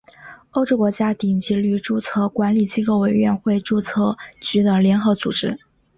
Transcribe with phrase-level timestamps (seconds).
[0.53, 5.59] 欧洲国家顶级域注册管理机构委员会注册局的联合组织。